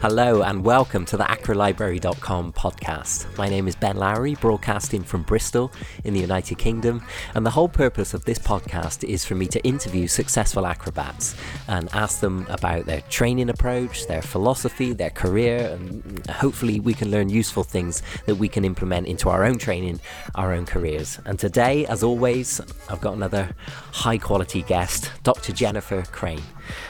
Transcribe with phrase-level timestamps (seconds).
[0.00, 3.36] Hello and welcome to the acrolibrary.com podcast.
[3.36, 5.70] My name is Ben Lowry, broadcasting from Bristol
[6.04, 7.04] in the United Kingdom,
[7.34, 11.36] and the whole purpose of this podcast is for me to interview successful acrobats
[11.68, 17.10] and ask them about their training approach, their philosophy, their career, and hopefully we can
[17.10, 20.00] learn useful things that we can implement into our own training,
[20.34, 21.20] our own careers.
[21.26, 22.58] And today, as always,
[22.88, 23.54] I've got another
[23.92, 25.52] high quality guest, Dr.
[25.52, 26.40] Jennifer Crane.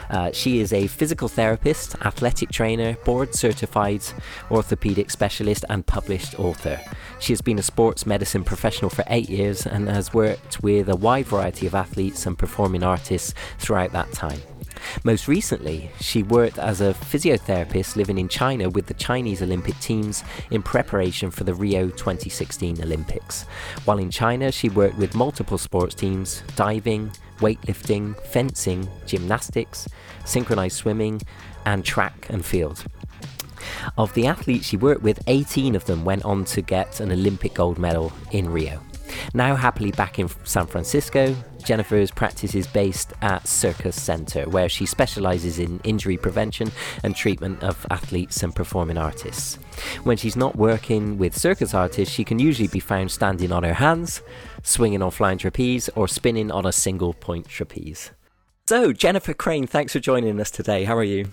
[0.09, 4.03] Uh, she is a physical therapist, athletic trainer, board certified
[4.49, 6.79] orthopedic specialist, and published author.
[7.19, 10.95] She has been a sports medicine professional for eight years and has worked with a
[10.95, 14.41] wide variety of athletes and performing artists throughout that time.
[15.03, 20.23] Most recently, she worked as a physiotherapist living in China with the Chinese Olympic teams
[20.49, 23.43] in preparation for the Rio 2016 Olympics.
[23.85, 29.87] While in China, she worked with multiple sports teams, diving, weightlifting, fencing, gymnastics,
[30.25, 31.21] synchronized swimming,
[31.65, 32.83] and track and field.
[33.97, 37.53] Of the athletes she worked with, 18 of them went on to get an Olympic
[37.53, 38.81] gold medal in Rio.
[39.33, 44.85] Now happily back in San Francisco, Jennifer's practice is based at Circus Center, where she
[44.85, 46.71] specializes in injury prevention
[47.03, 49.55] and treatment of athletes and performing artists.
[50.03, 53.75] When she's not working with circus artists, she can usually be found standing on her
[53.75, 54.21] hands,
[54.63, 58.11] swinging on flying trapeze, or spinning on a single point trapeze.
[58.67, 60.85] So, Jennifer Crane, thanks for joining us today.
[60.85, 61.27] How are you?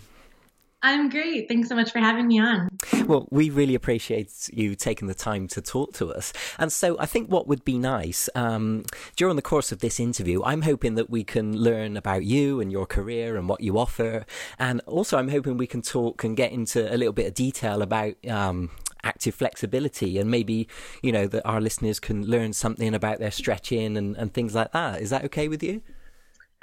[0.81, 1.49] I'm great.
[1.49, 2.69] Thanks so much for having me on.
[3.07, 6.33] Well, we really appreciate you taking the time to talk to us.
[6.57, 8.85] And so I think what would be nice um,
[9.17, 12.71] during the course of this interview, I'm hoping that we can learn about you and
[12.71, 14.25] your career and what you offer.
[14.59, 17.83] And also, I'm hoping we can talk and get into a little bit of detail
[17.83, 18.15] about.
[18.27, 18.71] Um,
[19.05, 20.67] active flexibility and maybe
[21.03, 24.73] you know that our listeners can learn something about their stretching and, and things like
[24.73, 25.81] that is that okay with you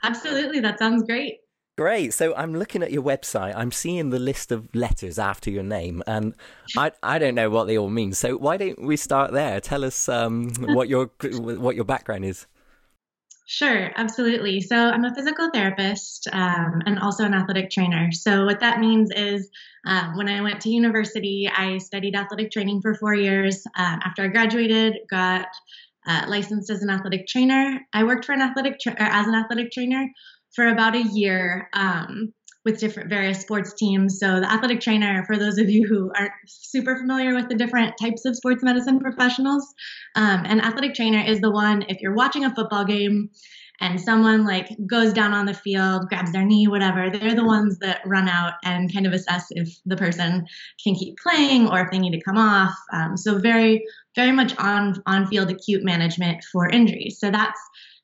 [0.03, 1.39] absolutely that sounds great
[1.77, 2.13] Great.
[2.13, 3.53] So I'm looking at your website.
[3.53, 6.33] I'm seeing the list of letters after your name, and
[6.77, 8.13] I I don't know what they all mean.
[8.13, 9.59] So why don't we start there?
[9.59, 12.47] Tell us um, what your what your background is.
[13.47, 14.61] Sure, absolutely.
[14.61, 18.11] So I'm a physical therapist um, and also an athletic trainer.
[18.11, 19.49] So what that means is
[19.85, 23.63] um, when I went to university, I studied athletic training for four years.
[23.75, 25.47] Um, after I graduated, got
[26.07, 27.81] uh, licensed as an athletic trainer.
[27.93, 30.07] I worked for an athletic tra- as an athletic trainer
[30.55, 32.33] for about a year um,
[32.63, 34.19] with different various sports teams.
[34.19, 37.93] So the athletic trainer, for those of you who aren't super familiar with the different
[38.01, 39.73] types of sports medicine professionals,
[40.15, 43.29] um, an athletic trainer is the one if you're watching a football game
[43.81, 47.77] and someone like goes down on the field, grabs their knee, whatever, they're the ones
[47.79, 50.45] that run out and kind of assess if the person
[50.83, 52.73] can keep playing or if they need to come off.
[52.93, 53.83] Um, so very,
[54.15, 57.17] very much on on field acute management for injuries.
[57.19, 57.59] So that's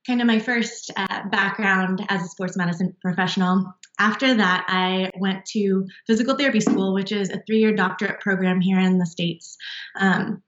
[0.07, 3.73] kind of my first uh, background as a sports medicine professional.
[3.99, 8.61] After that, I went to physical therapy school, which is a three year doctorate program
[8.61, 9.57] here in the States.
[9.95, 10.41] Um,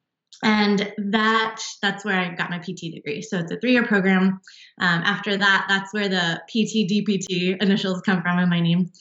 [0.43, 3.21] and that that's where I got my PT degree.
[3.21, 4.41] So it's a three-year program.
[4.79, 8.91] Um, after that, that's where the PT DPT initials come from in my name.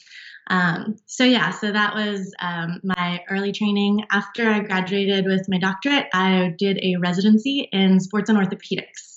[0.49, 4.05] Um, so yeah, so that was um, my early training.
[4.11, 9.12] After I graduated with my doctorate, I did a residency in sports and orthopedics.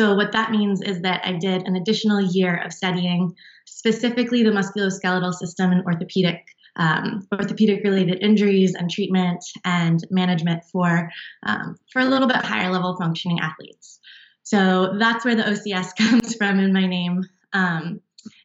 [0.00, 4.50] So, what that means is that I did an additional year of studying specifically the
[4.50, 6.42] musculoskeletal system and orthopedic.
[6.76, 11.10] Um, orthopedic related injuries and treatment and management for
[11.44, 14.00] um, for a little bit higher level functioning athletes.
[14.42, 17.22] So that's where the OCS comes from in my name.
[17.52, 18.00] Um,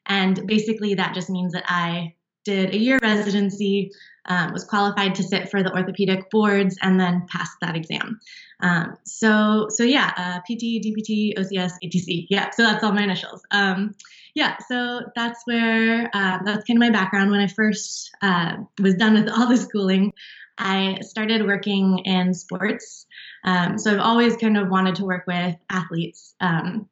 [0.07, 2.15] and basically, that just means that I
[2.45, 3.91] did a year residency,
[4.27, 8.19] um, was qualified to sit for the orthopedic boards, and then passed that exam.
[8.61, 12.27] Um, so, so yeah, uh, PT, DPT, OCS, ATC.
[12.29, 13.41] Yeah, so that's all my initials.
[13.51, 13.95] Um,
[14.33, 17.31] yeah, so that's where uh, that's kind of my background.
[17.31, 20.13] When I first uh, was done with all the schooling,
[20.57, 23.05] I started working in sports.
[23.43, 26.89] Um, so I've always kind of wanted to work with athletes, um,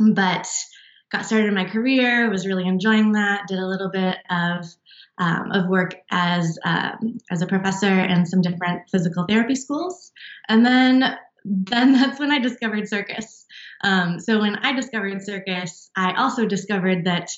[0.00, 0.48] but
[1.12, 4.66] got started in my career, was really enjoying that, did a little bit of
[5.18, 10.10] um, of work as um, as a professor in some different physical therapy schools,
[10.48, 13.46] and then then that's when I discovered circus.
[13.84, 17.28] Um, so when I discovered circus, I also discovered that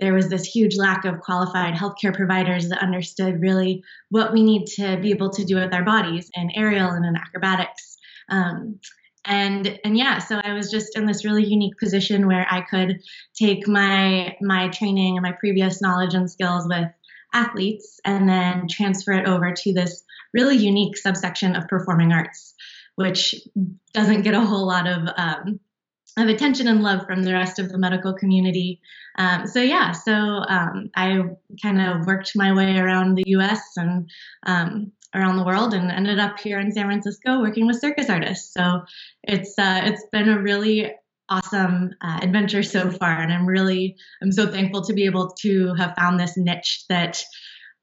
[0.00, 4.66] there was this huge lack of qualified healthcare providers that understood really what we need
[4.66, 7.98] to be able to do with our bodies in aerial and in acrobatics.
[8.28, 8.80] Um,
[9.24, 13.00] and and yeah so i was just in this really unique position where i could
[13.34, 16.88] take my my training and my previous knowledge and skills with
[17.32, 22.54] athletes and then transfer it over to this really unique subsection of performing arts,
[22.96, 23.34] which
[23.92, 25.60] doesn't get a whole lot of um,
[26.18, 28.80] of attention and love from the rest of the medical community.
[29.16, 31.22] Um, so yeah, so um, I
[31.62, 33.62] kind of worked my way around the U.S.
[33.76, 34.10] and
[34.44, 38.52] um, around the world, and ended up here in San Francisco working with circus artists.
[38.52, 38.82] So
[39.22, 40.92] it's uh, it's been a really
[41.28, 45.74] awesome uh, adventure so far, and I'm really I'm so thankful to be able to
[45.74, 47.22] have found this niche that.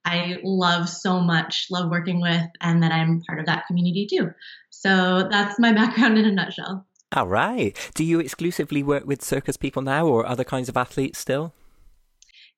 [0.02, 4.30] I love so much, love working with, and that I'm part of that community too.
[4.70, 6.86] So that's my background in a nutshell.
[7.12, 7.76] All right.
[7.94, 11.52] Do you exclusively work with circus people now or other kinds of athletes still?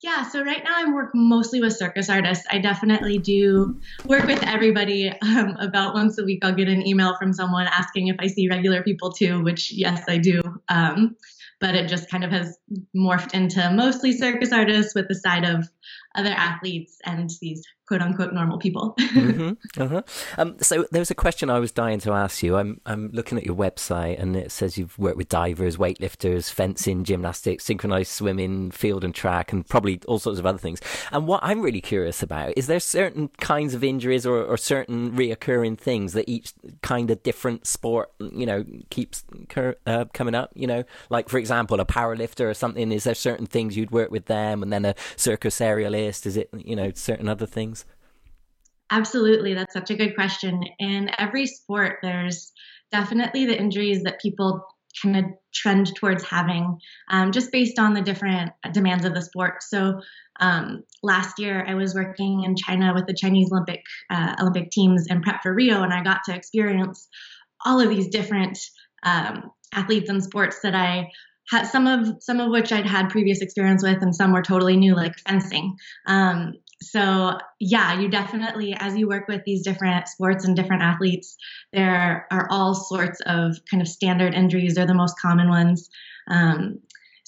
[0.03, 2.45] Yeah, so right now I work mostly with circus artists.
[2.51, 3.79] I definitely do
[4.09, 5.13] work with everybody.
[5.23, 8.49] Um, about once a week, I'll get an email from someone asking if I see
[8.49, 10.41] regular people too, which, yes, I do.
[10.67, 11.15] Um,
[11.61, 12.57] but it just kind of has
[12.95, 15.69] morphed into mostly circus artists with the side of
[16.15, 18.95] other athletes and these quote unquote normal people.
[18.99, 19.81] mm-hmm.
[19.81, 20.01] uh-huh.
[20.37, 22.55] um, so there was a question I was dying to ask you.
[22.55, 27.03] I'm I'm looking at your website and it says you've worked with divers, weightlifters, fencing,
[27.03, 30.81] gymnastics, synchronized swimming, field and track, and probably all sorts of other things.
[31.11, 35.11] And what I'm really curious about is there certain kinds of injuries or, or certain
[35.11, 39.23] reoccurring things that each kind of different sport you know keeps
[39.85, 40.51] uh, coming up.
[40.55, 42.91] You know, like for example, a powerlifter or something.
[42.91, 45.59] Is there certain things you'd work with them, and then a circus
[46.25, 47.85] Is it you know certain other things?
[48.91, 49.53] Absolutely.
[49.53, 50.63] That's such a good question.
[50.79, 52.51] In every sport, there's
[52.91, 54.63] definitely the injuries that people
[55.01, 56.77] kind of trend towards having
[57.09, 59.63] um, just based on the different demands of the sport.
[59.63, 59.99] So
[60.39, 63.81] um, last year I was working in China with the Chinese Olympic
[64.11, 67.07] uh, Olympic teams and prep for Rio, and I got to experience
[67.65, 68.59] all of these different
[69.03, 71.09] um, athletes and sports that I
[71.49, 74.77] had some of some of which I'd had previous experience with, and some were totally
[74.77, 75.75] new, like fencing.
[76.07, 76.53] Um,
[76.83, 81.37] so yeah you definitely as you work with these different sports and different athletes
[81.71, 85.89] there are all sorts of kind of standard injuries they're the most common ones
[86.29, 86.79] um,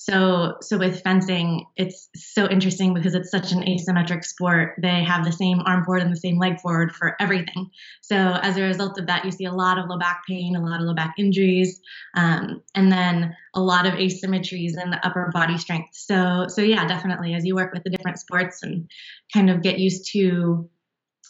[0.06, 4.76] so so with fencing, it's so interesting because it's such an asymmetric sport.
[4.80, 7.72] They have the same arm forward and the same leg forward for everything.
[8.02, 10.62] So as a result of that, you see a lot of low back pain, a
[10.64, 11.82] lot of low back injuries,
[12.16, 15.96] um, and then a lot of asymmetries in the upper body strength.
[15.96, 18.88] So so yeah, definitely as you work with the different sports and
[19.34, 20.70] kind of get used to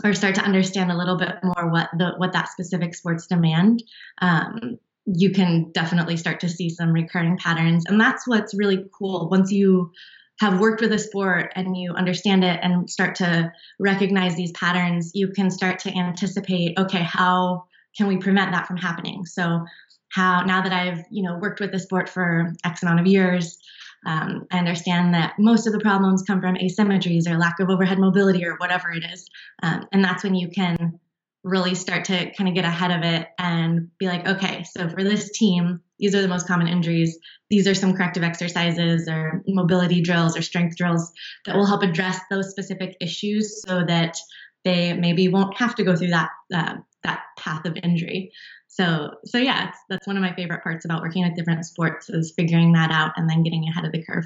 [0.04, 3.82] or start to understand a little bit more what the what that specific sports demand
[4.22, 7.86] um, you can definitely start to see some recurring patterns.
[7.88, 9.30] And that's what's really cool.
[9.30, 9.92] Once you
[10.40, 15.12] have worked with a sport and you understand it and start to recognize these patterns,
[15.14, 17.66] you can start to anticipate, okay, how
[17.96, 19.26] can we prevent that from happening?
[19.26, 19.66] So
[20.10, 23.58] how now that I've, you know, worked with the sport for X amount of years,
[24.06, 27.98] um, I understand that most of the problems come from asymmetries or lack of overhead
[27.98, 29.28] mobility or whatever it is.
[29.64, 31.00] Um, and that's when you can
[31.46, 35.04] really start to kind of get ahead of it and be like, okay, so for
[35.04, 37.20] this team, these are the most common injuries.
[37.52, 41.12] These are some corrective exercises or mobility drills or strength drills
[41.46, 44.18] that will help address those specific issues so that
[44.64, 48.32] they maybe won't have to go through that uh, that path of injury.
[48.68, 52.34] So so yeah, that's one of my favorite parts about working with different sports is
[52.36, 54.26] figuring that out and then getting ahead of the curve.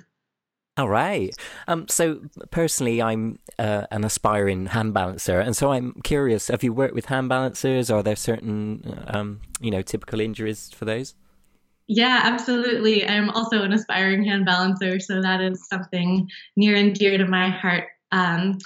[0.79, 1.35] All right.
[1.67, 2.21] Um, so
[2.51, 6.47] personally, I'm uh, an aspiring hand balancer, and so I'm curious.
[6.47, 7.91] Have you worked with hand balancers?
[7.91, 11.15] Are there certain, um, you know, typical injuries for those?
[11.87, 13.05] Yeah, absolutely.
[13.05, 17.49] I'm also an aspiring hand balancer, so that is something near and dear to my
[17.49, 17.89] heart.
[18.13, 18.57] Um,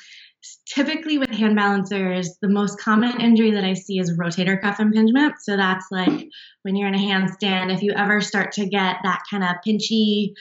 [0.68, 5.33] typically, with hand balancers, the most common injury that I see is rotator cuff impingement.
[5.42, 6.30] So that's like
[6.61, 7.73] when you're in a handstand.
[7.73, 10.33] If you ever start to get that kind of pinchy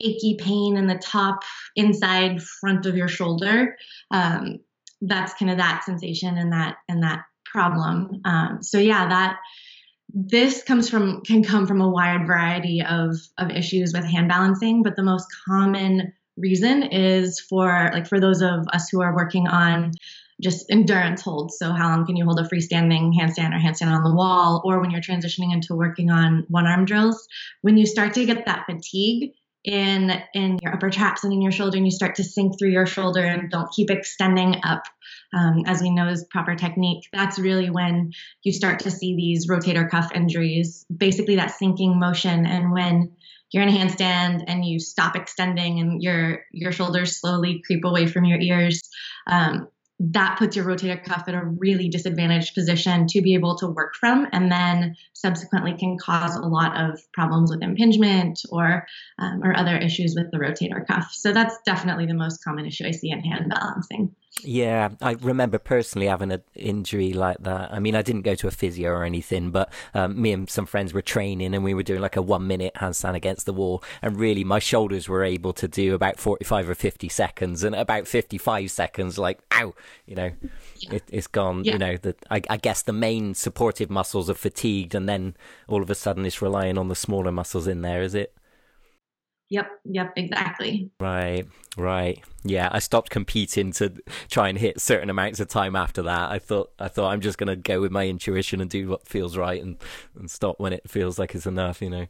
[0.00, 1.42] achy pain in the top
[1.74, 3.76] inside front of your shoulder.
[4.10, 4.60] Um,
[5.00, 8.20] that's kind of that sensation and that and that problem.
[8.24, 9.38] Um, so yeah, that
[10.12, 14.82] this comes from can come from a wide variety of of issues with hand balancing,
[14.82, 19.48] but the most common reason is for like for those of us who are working
[19.48, 19.92] on
[20.42, 21.56] just endurance holds.
[21.58, 24.80] So how long can you hold a freestanding handstand or handstand on the wall, or
[24.80, 27.26] when you're transitioning into working on one arm drills,
[27.62, 29.32] when you start to get that fatigue,
[29.66, 32.70] in in your upper traps and in your shoulder and you start to sink through
[32.70, 34.84] your shoulder and don't keep extending up
[35.34, 39.48] um, as we know is proper technique that's really when you start to see these
[39.48, 42.46] rotator cuff injuries basically that sinking motion.
[42.46, 43.12] And when
[43.50, 48.06] you're in a handstand and you stop extending and your your shoulders slowly creep away
[48.06, 48.82] from your ears
[49.26, 53.68] um, that puts your rotator cuff in a really disadvantaged position to be able to
[53.68, 58.86] work from, and then subsequently can cause a lot of problems with impingement or
[59.18, 61.10] um, or other issues with the rotator cuff.
[61.12, 64.14] So that's definitely the most common issue I see in hand balancing.
[64.42, 67.72] Yeah, I remember personally having an injury like that.
[67.72, 70.66] I mean, I didn't go to a physio or anything, but um, me and some
[70.66, 73.82] friends were training and we were doing like a one minute handstand against the wall.
[74.02, 77.64] And really, my shoulders were able to do about 45 or 50 seconds.
[77.64, 79.74] And about 55 seconds, like, ow,
[80.06, 80.32] you know,
[80.76, 80.94] yeah.
[80.94, 81.64] it, has gone.
[81.64, 81.72] Yeah.
[81.72, 84.94] You know, the, I, I guess the main supportive muscles are fatigued.
[84.94, 85.34] And then
[85.66, 88.34] all of a sudden, it's relying on the smaller muscles in there, is it?
[89.48, 90.90] Yep, yep, exactly.
[90.98, 92.22] Right, right.
[92.44, 93.92] Yeah, I stopped competing to
[94.28, 96.30] try and hit certain amounts of time after that.
[96.30, 99.36] I thought I thought I'm just gonna go with my intuition and do what feels
[99.36, 99.76] right and,
[100.18, 102.06] and stop when it feels like it's enough, you know.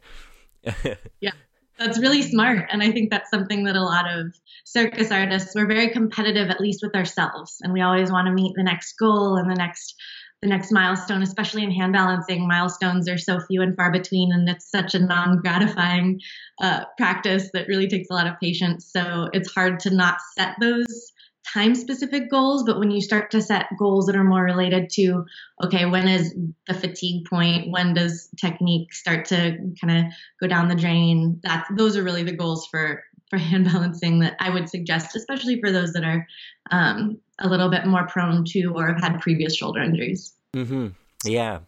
[1.21, 1.31] yeah.
[1.77, 2.69] That's really smart.
[2.71, 4.33] And I think that's something that a lot of
[4.65, 7.57] circus artists, we're very competitive, at least with ourselves.
[7.61, 9.95] And we always want to meet the next goal and the next
[10.41, 12.47] the next milestone, especially in hand balancing.
[12.47, 16.19] Milestones are so few and far between, and it's such a non gratifying
[16.61, 18.89] uh, practice that really takes a lot of patience.
[18.91, 21.11] So it's hard to not set those
[21.53, 22.63] time specific goals.
[22.63, 25.25] But when you start to set goals that are more related to,
[25.63, 26.35] okay, when is
[26.67, 27.71] the fatigue point?
[27.71, 31.39] When does technique start to kind of go down the drain?
[31.43, 35.59] That's those are really the goals for for hand balancing that I would suggest, especially
[35.59, 36.27] for those that are
[36.71, 40.33] um, a little bit more prone to or have had previous shoulder injuries.
[40.55, 40.87] Mm-hmm.
[41.25, 41.59] Yeah,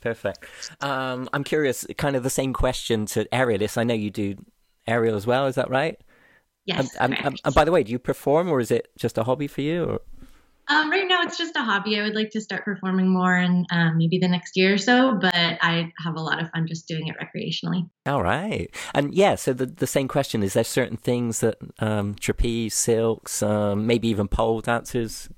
[0.00, 0.44] perfect.
[0.80, 3.78] Um, I'm curious, kind of the same question to aerialists.
[3.78, 4.36] I know you do
[4.86, 5.46] aerial as well.
[5.46, 5.98] Is that right?
[6.64, 6.94] Yes.
[7.00, 9.46] And, and, and, by the way, do you perform, or is it just a hobby
[9.46, 9.84] for you?
[9.84, 10.00] Or?
[10.68, 11.98] Um, right now, it's just a hobby.
[11.98, 15.14] I would like to start performing more in um, maybe the next year or so,
[15.14, 17.88] but I have a lot of fun just doing it recreationally.
[18.06, 18.68] All right.
[18.94, 23.42] And yeah, so the, the same question is there certain things that um, trapeze, silks,
[23.42, 25.30] um, maybe even pole dancers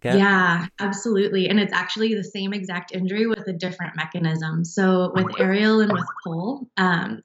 [0.00, 0.18] get?
[0.18, 1.48] Yeah, absolutely.
[1.48, 4.64] And it's actually the same exact injury with a different mechanism.
[4.64, 7.22] So with aerial and with pole, um,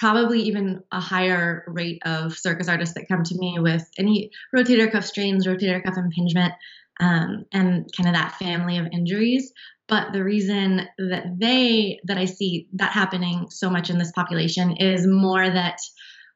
[0.00, 4.90] probably even a higher rate of circus artists that come to me with any rotator
[4.90, 6.54] cuff strains, rotator cuff impingement,
[7.00, 9.52] um, and kind of that family of injuries.
[9.88, 14.76] But the reason that they that I see that happening so much in this population
[14.78, 15.78] is more that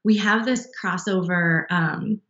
[0.05, 1.65] we have this crossover.
[1.71, 2.21] Um,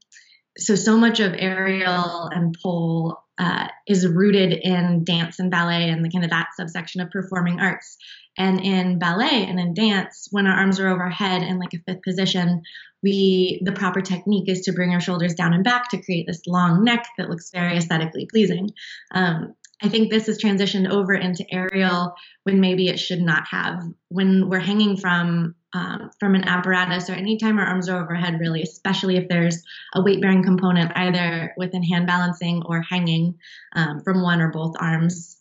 [0.56, 6.04] so so much of aerial and pole uh, is rooted in dance and ballet and
[6.04, 7.96] the kind of that subsection of performing arts.
[8.36, 12.02] And in ballet and in dance, when our arms are overhead in like a fifth
[12.02, 12.62] position,
[13.02, 16.46] we the proper technique is to bring our shoulders down and back to create this
[16.46, 18.70] long neck that looks very aesthetically pleasing.
[19.12, 22.14] Um, I think this has transitioned over into aerial
[22.44, 23.82] when maybe it should not have.
[24.08, 28.62] When we're hanging from um, from an apparatus or anytime our arms are overhead, really,
[28.62, 29.62] especially if there's
[29.94, 33.38] a weight bearing component either within hand balancing or hanging
[33.74, 35.36] um, from one or both arms,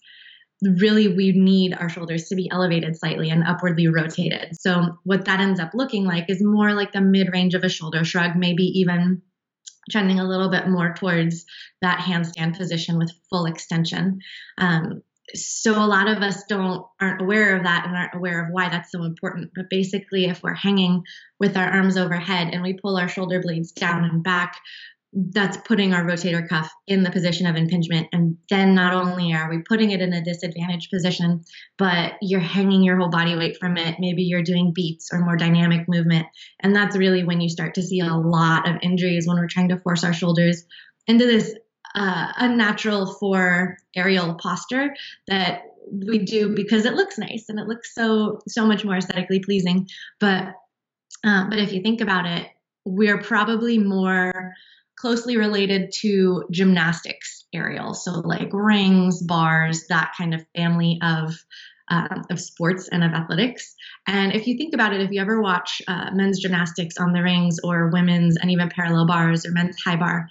[0.79, 4.50] really we need our shoulders to be elevated slightly and upwardly rotated.
[4.60, 7.70] So what that ends up looking like is more like the mid range of a
[7.70, 9.22] shoulder shrug, maybe even
[9.89, 11.46] trending a little bit more towards
[11.82, 14.20] that handstand position with full extension.
[14.58, 15.01] Um,
[15.34, 18.67] so a lot of us don't aren't aware of that and aren't aware of why
[18.70, 21.01] that's so important but basically if we're hanging
[21.39, 24.58] with our arms overhead and we pull our shoulder blades down and back
[25.15, 28.08] that's putting our rotator cuff in the position of impingement.
[28.12, 31.43] And then not only are we putting it in a disadvantaged position,
[31.77, 33.98] but you're hanging your whole body weight from it.
[34.00, 36.25] Maybe you're doing beats or more dynamic movement.
[36.60, 39.70] And that's really when you start to see a lot of injuries when we're trying
[39.70, 40.63] to force our shoulders
[41.05, 41.53] into this
[41.93, 44.96] uh, unnatural for aerial posture
[45.27, 49.41] that we do because it looks nice and it looks so so much more aesthetically
[49.41, 49.88] pleasing.
[50.20, 50.55] But
[51.24, 52.48] uh, but if you think about it,
[52.86, 54.53] we're probably more
[54.95, 57.93] closely related to gymnastics aerial.
[57.93, 61.33] So, like rings, bars, that kind of family of.
[61.91, 63.75] Uh, of sports and of athletics.
[64.07, 67.21] And if you think about it, if you ever watch uh, men's gymnastics on the
[67.21, 70.29] rings or women's and even parallel bars or men's high bar,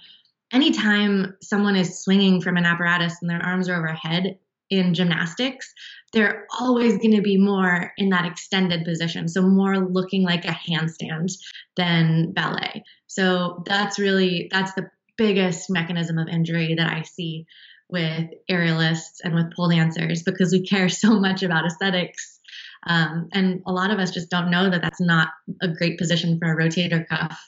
[0.51, 4.39] anytime someone is swinging from an apparatus and their arms are overhead
[4.69, 5.73] in gymnastics,
[6.13, 9.27] they're always going to be more in that extended position.
[9.27, 11.31] So, more looking like a handstand
[11.75, 12.83] than ballet.
[13.07, 17.45] So that's really that's the biggest mechanism of injury that I see
[17.89, 22.39] with aerialists and with pole dancers because we care so much about aesthetics.
[22.87, 25.29] Um, and a lot of us just don't know that that's not
[25.61, 27.39] a great position for a rotator cuff.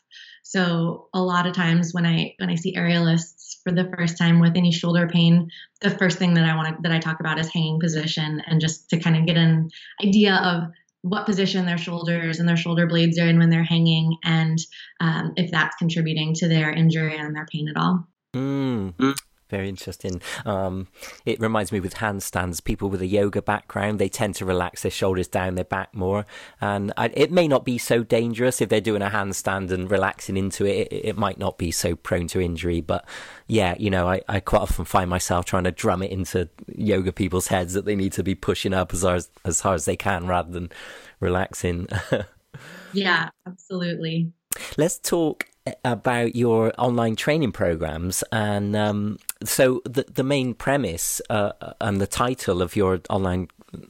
[0.43, 3.34] So a lot of times when I when I see aerialists
[3.65, 5.49] for the first time with any shoulder pain,
[5.81, 8.61] the first thing that I want to, that I talk about is hanging position and
[8.61, 9.69] just to kind of get an
[10.03, 14.17] idea of what position their shoulders and their shoulder blades are in when they're hanging,
[14.23, 14.57] and
[15.01, 18.07] um, if that's contributing to their injury and their pain at all.
[18.35, 19.15] Mm.
[19.49, 20.21] Very interesting.
[20.45, 20.87] Um,
[21.25, 22.63] it reminds me with handstands.
[22.63, 26.25] People with a yoga background they tend to relax their shoulders down their back more,
[26.59, 30.37] and I, it may not be so dangerous if they're doing a handstand and relaxing
[30.37, 30.87] into it.
[30.91, 33.05] It, it might not be so prone to injury, but
[33.47, 37.11] yeah, you know, I, I quite often find myself trying to drum it into yoga
[37.11, 39.85] people's heads that they need to be pushing up as hard as, as hard as
[39.85, 40.71] they can rather than
[41.19, 41.87] relaxing.
[42.93, 44.31] yeah, absolutely.
[44.77, 45.47] Let's talk
[45.83, 51.51] about your online training programs and um, so the the main premise uh,
[51.81, 53.49] and the title of your online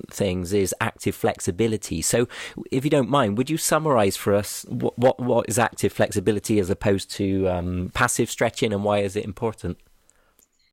[0.09, 2.01] things is active flexibility.
[2.01, 2.27] So
[2.71, 6.59] if you don't mind would you summarize for us what what, what is active flexibility
[6.59, 9.77] as opposed to um, passive stretching and why is it important?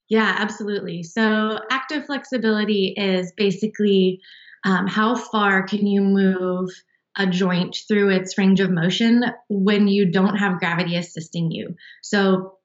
[0.08, 1.02] Yeah absolutely.
[1.02, 4.20] So active flexibility is basically
[4.64, 6.70] um, how far can you move
[7.16, 11.74] a joint through its range of motion when you don't have gravity assisting you.
[12.02, 12.58] So,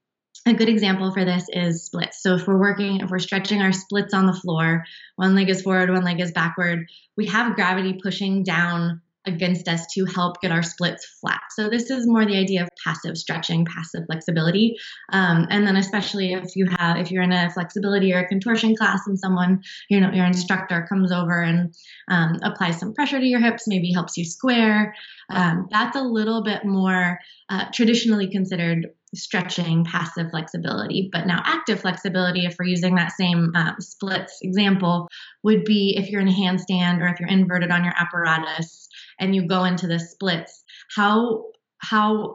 [0.48, 2.22] a good example for this is splits.
[2.22, 4.84] So, if we're working, if we're stretching our splits on the floor,
[5.16, 9.86] one leg is forward, one leg is backward, we have gravity pushing down against us
[9.94, 11.42] to help get our splits flat.
[11.52, 14.78] So this is more the idea of passive stretching, passive flexibility.
[15.12, 18.76] Um, and then especially if you have, if you're in a flexibility or a contortion
[18.76, 21.76] class and someone, you know, your instructor comes over and
[22.08, 24.96] um, applies some pressure to your hips, maybe helps you square.
[25.30, 31.10] Um, that's a little bit more uh, traditionally considered stretching passive flexibility.
[31.12, 35.08] But now, active flexibility, if we're using that same um, splits example,
[35.44, 38.88] would be if you're in a handstand or if you're inverted on your apparatus
[39.20, 41.46] and you go into the splits, how
[41.80, 42.34] how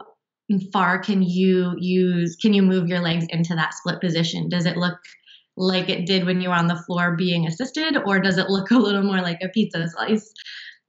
[0.71, 4.49] far can you use can you move your legs into that split position?
[4.49, 4.97] Does it look
[5.55, 8.71] like it did when you were on the floor being assisted, or does it look
[8.71, 10.33] a little more like a pizza slice?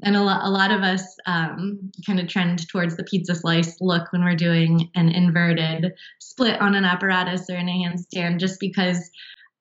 [0.03, 3.77] And a lot, a lot of us um, kind of trend towards the pizza slice
[3.81, 8.59] look when we're doing an inverted split on an apparatus or in a handstand, just
[8.59, 9.09] because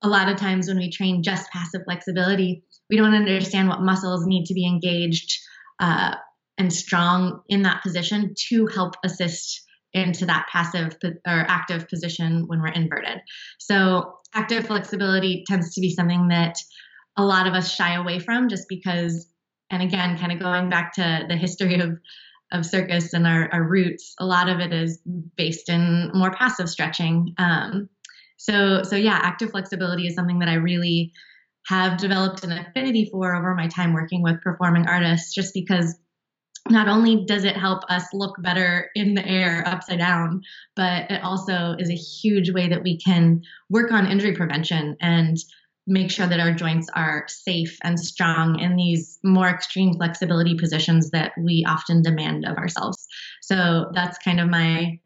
[0.02, 4.25] a lot of times when we train just passive flexibility, we don't understand what muscles
[4.25, 5.40] need to be engaged
[5.80, 6.16] uh,
[6.58, 9.62] and strong in that position to help assist
[9.94, 13.20] into that passive or active position when we're inverted.
[13.60, 16.56] So, active flexibility tends to be something that
[17.16, 19.28] a lot of us shy away from just because
[19.70, 21.98] and again, kind of going back to the history of
[22.51, 25.00] of circus and our, our roots, a lot of it is
[25.36, 27.34] based in more passive stretching.
[27.39, 27.89] Um,
[28.38, 31.12] so so yeah, active flexibility is something that I really
[31.67, 35.95] have developed an affinity for over my time working with performing artists, just because
[36.69, 40.41] not only does it help us look better in the air upside down,
[40.76, 45.38] but it also is a huge way that we can work on injury prevention and
[45.86, 51.10] make sure that our joints are safe and strong in these more extreme flexibility positions
[51.12, 53.06] that we often demand of ourselves.
[53.41, 55.00] So that's kind of my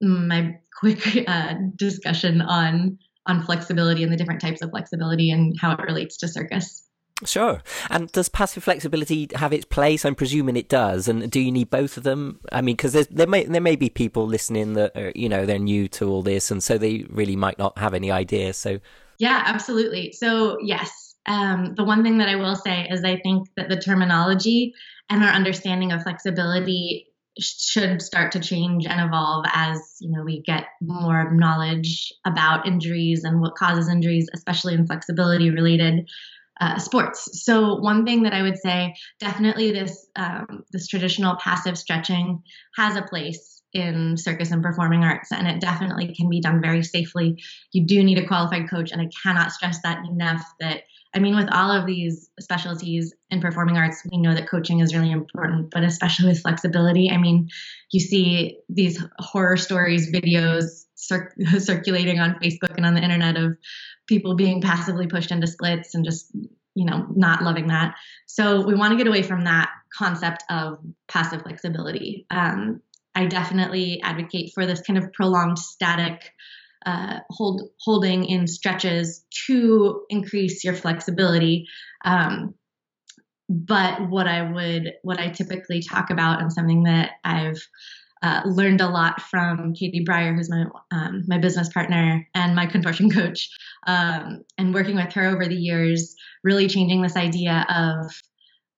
[0.00, 5.72] my quick uh, discussion on on flexibility and the different types of flexibility and how
[5.72, 6.82] it relates to circus.
[7.24, 7.60] Sure.
[7.90, 10.04] And does passive flexibility have its place?
[10.04, 11.08] I'm presuming it does.
[11.08, 12.40] And do you need both of them?
[12.52, 15.58] I mean, because there may there may be people listening that are, you know they're
[15.58, 18.52] new to all this, and so they really might not have any idea.
[18.52, 18.78] So
[19.18, 20.12] yeah, absolutely.
[20.12, 23.76] So, yes, um, the one thing that I will say is I think that the
[23.76, 24.74] terminology
[25.10, 27.06] and our understanding of flexibility
[27.40, 33.22] should start to change and evolve as you know we get more knowledge about injuries
[33.22, 36.08] and what causes injuries, especially in flexibility related
[36.60, 37.44] uh, sports.
[37.44, 42.42] So one thing that I would say, definitely this um, this traditional passive stretching
[42.76, 46.82] has a place in circus and performing arts, and it definitely can be done very
[46.82, 47.42] safely.
[47.72, 50.44] You do need a qualified coach, and I cannot stress that enough.
[50.60, 50.82] That
[51.14, 54.94] I mean, with all of these specialties in performing arts, we know that coaching is
[54.94, 57.10] really important, but especially with flexibility.
[57.10, 57.48] I mean,
[57.90, 63.56] you see these horror stories, videos cir- circulating on Facebook and on the internet of
[64.06, 66.30] people being passively pushed into splits and just
[66.74, 67.94] you know not loving that
[68.26, 70.78] so we want to get away from that concept of
[71.08, 72.80] passive flexibility um,
[73.18, 76.30] I definitely advocate for this kind of prolonged static
[76.86, 81.66] uh, hold holding in stretches to increase your flexibility.
[82.04, 82.54] Um,
[83.48, 87.60] but what I would, what I typically talk about, and something that I've
[88.22, 92.66] uh, learned a lot from Katie Breyer, who's my um, my business partner and my
[92.66, 93.50] contortion coach,
[93.88, 98.22] um, and working with her over the years, really changing this idea of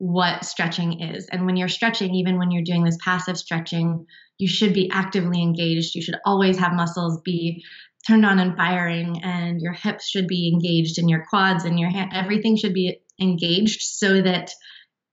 [0.00, 1.28] what stretching is.
[1.30, 4.06] And when you're stretching, even when you're doing this passive stretching,
[4.38, 5.94] you should be actively engaged.
[5.94, 7.62] You should always have muscles be
[8.08, 11.90] turned on and firing, and your hips should be engaged, and your quads and your
[11.90, 14.50] hand, everything should be engaged so that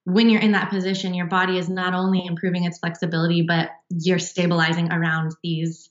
[0.06, 4.20] when you're in that position, your body is not only improving its flexibility, but you're
[4.20, 5.90] stabilizing around these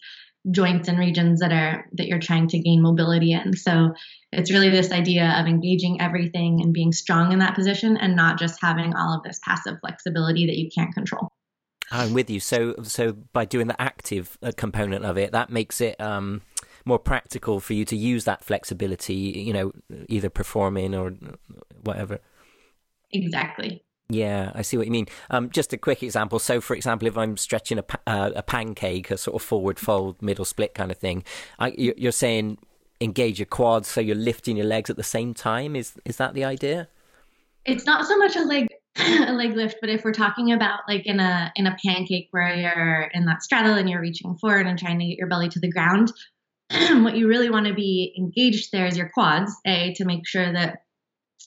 [0.51, 3.55] joints and regions that are that you're trying to gain mobility in.
[3.57, 3.95] So
[4.33, 8.39] it's really this idea of engaging everything and being strong in that position and not
[8.39, 11.29] just having all of this passive flexibility that you can't control.
[11.91, 12.41] I'm with you.
[12.41, 16.43] So so by doing the active uh, component of it, that makes it um,
[16.85, 19.15] more practical for you to use that flexibility.
[19.15, 19.73] You know,
[20.09, 21.15] either performing or
[21.83, 22.21] whatever.
[23.13, 23.86] Exactly.
[24.09, 25.07] Yeah, I see what you mean.
[25.31, 26.39] Um, just a quick example.
[26.39, 30.23] So, for example, if I'm stretching a, uh, a pancake, a sort of forward fold,
[30.23, 31.25] middle split kind of thing,
[31.59, 32.59] I, you're saying
[33.01, 35.75] engage your quads, so you're lifting your legs at the same time.
[35.75, 36.89] Is is that the idea?
[37.65, 41.05] It's not so much a leg a leg lift, but if we're talking about like
[41.07, 44.79] in a in a pancake where you're in that straddle and you're reaching forward and
[44.79, 46.13] trying to get your belly to the ground,
[46.71, 49.53] what you really want to be engaged there is your quads.
[49.67, 50.83] A to make sure that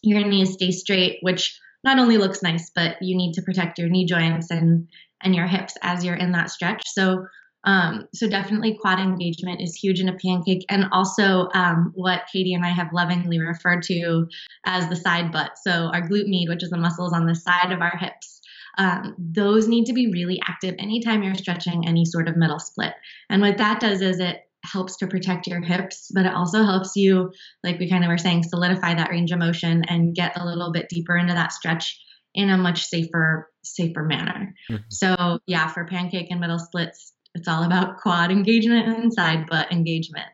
[0.01, 3.89] your knees stay straight, which not only looks nice, but you need to protect your
[3.89, 4.87] knee joints and
[5.21, 6.83] and your hips as you're in that stretch.
[6.87, 7.25] So
[7.65, 12.53] um, so definitely quad engagement is huge in a pancake, and also um, what Katie
[12.53, 14.27] and I have lovingly referred to
[14.65, 15.57] as the side butt.
[15.57, 18.39] So our glute med, which is the muscles on the side of our hips,
[18.77, 22.93] um, those need to be really active anytime you're stretching any sort of middle split.
[23.29, 26.95] And what that does is it helps to protect your hips, but it also helps
[26.95, 27.31] you,
[27.63, 30.71] like we kind of were saying, solidify that range of motion and get a little
[30.71, 31.99] bit deeper into that stretch
[32.33, 34.53] in a much safer, safer manner.
[34.69, 34.83] Mm-hmm.
[34.89, 39.71] So yeah, for pancake and middle splits, it's all about quad engagement and side butt
[39.71, 40.27] engagement.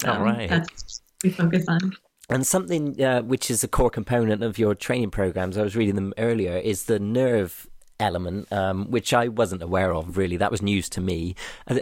[0.00, 0.48] So all right.
[0.48, 1.92] That's what we focus on.
[2.30, 5.94] And something uh, which is a core component of your training programs, I was reading
[5.94, 7.68] them earlier, is the nerve
[8.00, 10.36] element, um, which I wasn't aware of really.
[10.36, 11.34] That was news to me.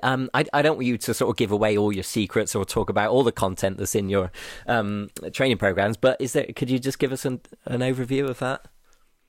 [0.03, 2.64] Um, I, I, don't want you to sort of give away all your secrets or
[2.64, 4.31] talk about all the content that's in your
[4.66, 6.46] um, training programs, but is there?
[6.55, 8.66] Could you just give us an, an overview of that?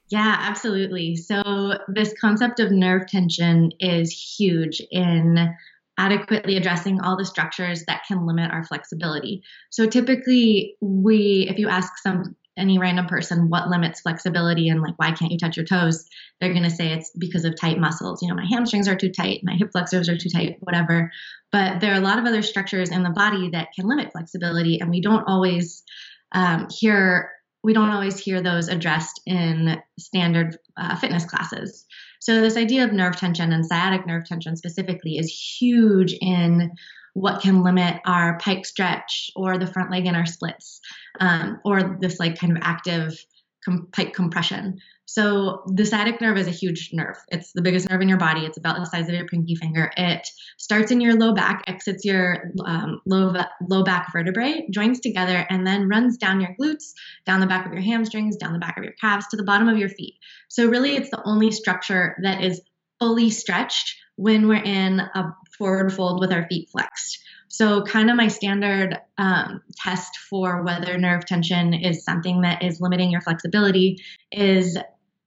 [0.09, 1.15] Yeah, absolutely.
[1.15, 5.55] So this concept of nerve tension is huge in
[5.97, 9.43] adequately addressing all the structures that can limit our flexibility.
[9.69, 14.93] So typically we if you ask some any random person what limits flexibility and like
[14.97, 16.05] why can't you touch your toes?
[16.39, 18.21] They're going to say it's because of tight muscles.
[18.21, 21.11] You know my hamstrings are too tight my hip flexors are too tight whatever.
[21.51, 24.79] But there are a lot of other structures in the body that can limit flexibility
[24.79, 25.83] and we don't always
[26.31, 27.31] um, hear
[27.63, 31.85] we don't always hear those addressed in standard uh, fitness classes.
[32.19, 36.71] So this idea of nerve tension and sciatic nerve tension specifically is huge in
[37.13, 40.81] what can limit our pike stretch or the front leg in our splits
[41.19, 43.23] um, or this like kind of active
[43.63, 44.79] com- pike compression.
[45.05, 47.17] So the sciatic nerve is a huge nerve.
[47.27, 48.45] It's the biggest nerve in your body.
[48.45, 49.91] It's about the size of your pinky finger.
[49.97, 53.33] It starts in your low back, exits your um, low
[53.69, 56.93] low back vertebrae, joins together, and then runs down your glutes,
[57.25, 59.67] down the back of your hamstrings, down the back of your calves, to the bottom
[59.67, 60.15] of your feet.
[60.47, 62.61] So really, it's the only structure that is
[62.99, 67.19] fully stretched when we're in a forward fold with our feet flexed.
[67.47, 72.81] So, kind of my standard um, test for whether nerve tension is something that is
[72.81, 74.77] limiting your flexibility is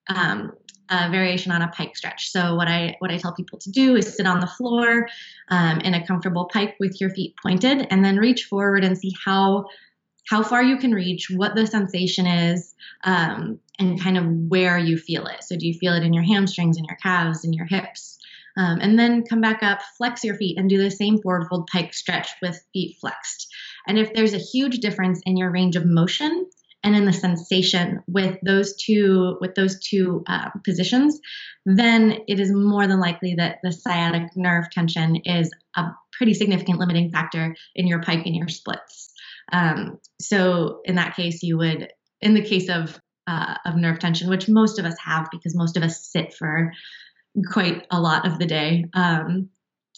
[0.08, 0.52] um,
[0.90, 2.30] a variation on a pike stretch.
[2.30, 5.06] So, what I what I tell people to do is sit on the floor
[5.50, 9.12] um, in a comfortable pike with your feet pointed, and then reach forward and see
[9.24, 9.66] how
[10.28, 14.98] how far you can reach, what the sensation is, um, and kind of where you
[14.98, 15.44] feel it.
[15.44, 18.15] So, do you feel it in your hamstrings, in your calves, in your hips?
[18.56, 21.68] Um, and then come back up, flex your feet, and do the same forward fold
[21.70, 23.48] pike stretch with feet flexed.
[23.86, 26.46] And if there's a huge difference in your range of motion
[26.82, 31.18] and in the sensation with those two with those two uh, positions,
[31.64, 36.78] then it is more than likely that the sciatic nerve tension is a pretty significant
[36.78, 39.12] limiting factor in your pike and your splits.
[39.52, 41.88] Um, so in that case, you would,
[42.20, 45.76] in the case of uh, of nerve tension, which most of us have because most
[45.76, 46.72] of us sit for
[47.53, 48.87] quite a lot of the day.
[48.94, 49.51] Um,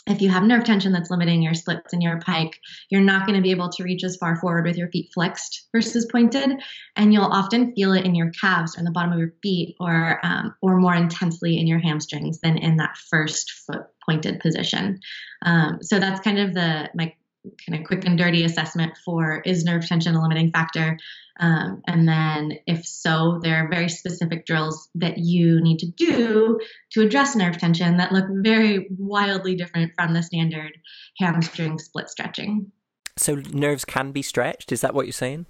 [0.06, 3.36] if you have nerve tension that's limiting your splits and your pike, you're not going
[3.36, 6.50] to be able to reach as far forward with your feet flexed versus pointed,
[6.96, 9.76] and you'll often feel it in your calves or in the bottom of your feet,
[9.80, 14.98] or um, or more intensely in your hamstrings than in that first foot pointed position.
[15.44, 17.14] Um, so that's kind of the my
[17.66, 20.98] kind of quick and dirty assessment for is nerve tension a limiting factor?
[21.40, 26.58] Um, and then, if so, there are very specific drills that you need to do
[26.90, 30.72] to address nerve tension that look very wildly different from the standard
[31.18, 32.72] hamstring split stretching.
[33.16, 34.72] So, nerves can be stretched?
[34.72, 35.46] Is that what you're saying?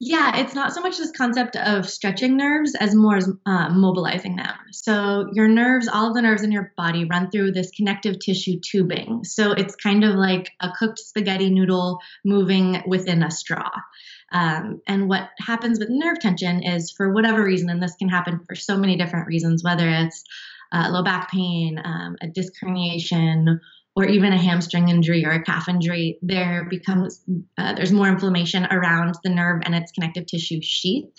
[0.00, 4.36] Yeah, it's not so much this concept of stretching nerves as more as uh, mobilizing
[4.36, 4.54] them.
[4.70, 8.60] So, your nerves, all of the nerves in your body run through this connective tissue
[8.60, 9.24] tubing.
[9.24, 13.70] So, it's kind of like a cooked spaghetti noodle moving within a straw.
[14.30, 18.38] Um, and what happens with nerve tension is, for whatever reason, and this can happen
[18.46, 20.22] for so many different reasons, whether it's
[20.70, 23.58] uh, low back pain, um, a disc herniation,
[23.98, 27.20] or even a hamstring injury or a calf injury, there becomes
[27.58, 31.12] uh, there's more inflammation around the nerve and its connective tissue sheath.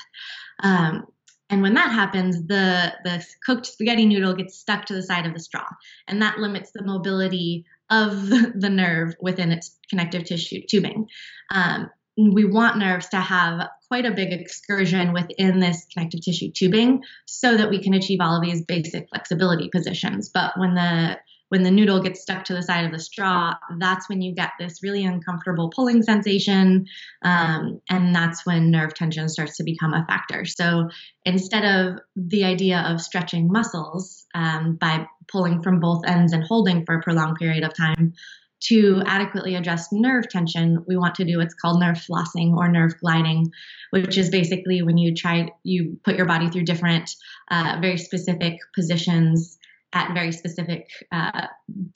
[0.63, 1.05] Um,
[1.49, 5.33] and when that happens, the, the cooked spaghetti noodle gets stuck to the side of
[5.33, 5.65] the straw,
[6.07, 11.09] and that limits the mobility of the nerve within its connective tissue tubing.
[11.51, 17.03] Um, we want nerves to have quite a big excursion within this connective tissue tubing
[17.25, 20.29] so that we can achieve all of these basic flexibility positions.
[20.33, 21.17] But when the
[21.49, 24.51] when the noodle gets stuck to the side of the straw, that's when you get
[24.59, 26.85] this really uncomfortable pulling sensation.
[27.23, 30.45] Um, and that's when nerve tension starts to become a factor.
[30.45, 30.89] So
[31.25, 36.85] instead of the idea of stretching muscles um, by pulling from both ends and holding
[36.85, 38.13] for a prolonged period of time,
[38.61, 42.93] to adequately address nerve tension, we want to do what's called nerve flossing or nerve
[42.99, 43.49] gliding,
[43.91, 47.09] which is basically when you try, you put your body through different,
[47.51, 49.58] uh, very specific positions
[49.93, 51.47] at very specific uh,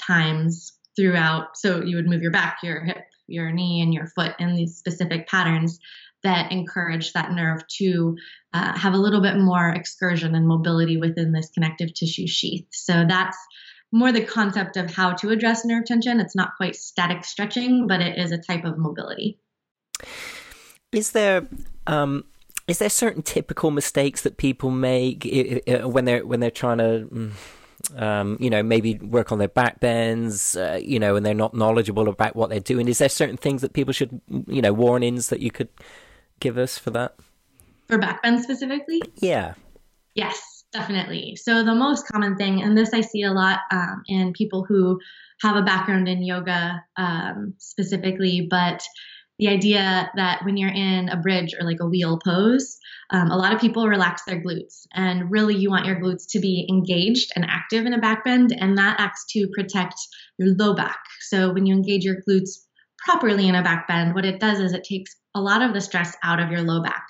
[0.01, 1.57] times throughout.
[1.57, 4.75] So you would move your back, your hip, your knee, and your foot in these
[4.77, 5.79] specific patterns
[6.23, 8.15] that encourage that nerve to
[8.53, 12.65] uh, have a little bit more excursion and mobility within this connective tissue sheath.
[12.71, 13.37] So that's
[13.91, 16.19] more the concept of how to address nerve tension.
[16.19, 19.39] It's not quite static stretching, but it is a type of mobility.
[20.91, 21.47] Is there
[21.87, 22.23] um,
[22.67, 25.27] is there certain typical mistakes that people make
[25.67, 27.31] when they're when they're trying to mm,
[27.95, 31.53] um, you know, maybe work on their back bends, uh, you know, and they're not
[31.53, 32.87] knowledgeable about what they're doing.
[32.87, 35.69] Is there certain things that people should, you know, warnings that you could
[36.39, 37.15] give us for that?
[37.87, 39.01] For back bends specifically?
[39.17, 39.53] Yeah.
[40.15, 41.35] Yes, definitely.
[41.35, 44.99] So the most common thing, and this I see a lot um, in people who
[45.41, 48.81] have a background in yoga um, specifically, but
[49.39, 52.77] the idea that when you're in a bridge or like a wheel pose,
[53.09, 54.85] um, a lot of people relax their glutes.
[54.93, 58.55] And really, you want your glutes to be engaged and active in a back bend,
[58.57, 59.95] and that acts to protect
[60.37, 60.99] your low back.
[61.21, 62.51] So when you engage your glutes
[63.05, 65.81] properly in a back bend, what it does is it takes a lot of the
[65.81, 67.05] stress out of your low back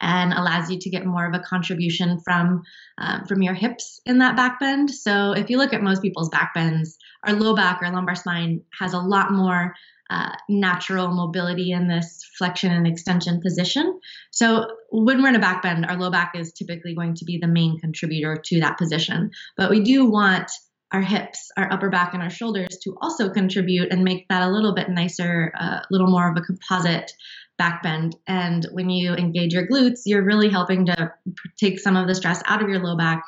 [0.00, 2.62] and allows you to get more of a contribution from
[2.98, 4.90] um, from your hips in that back bend.
[4.90, 8.62] So if you look at most people's back bends, our low back or lumbar spine
[8.78, 9.74] has a lot more
[10.10, 14.00] uh, natural mobility in this flexion and extension position.
[14.30, 17.38] So when we're in a back bend, our low back is typically going to be
[17.38, 19.30] the main contributor to that position.
[19.56, 20.50] But we do want
[20.92, 24.50] our hips, our upper back, and our shoulders to also contribute and make that a
[24.50, 27.12] little bit nicer, a uh, little more of a composite
[27.58, 28.16] back bend.
[28.26, 31.12] And when you engage your glutes, you're really helping to
[31.58, 33.22] take some of the stress out of your low back,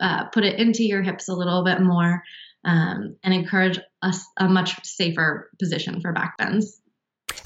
[0.00, 2.22] uh, put it into your hips a little bit more,
[2.64, 6.80] um, and encourage a, a, much safer position for back bends.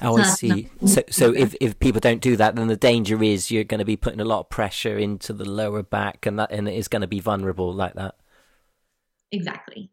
[0.01, 0.69] Oh, so I see.
[0.85, 3.85] So, so if, if people don't do that, then the danger is you're going to
[3.85, 6.87] be putting a lot of pressure into the lower back, and that and it is
[6.87, 8.15] going to be vulnerable like that.
[9.31, 9.91] Exactly.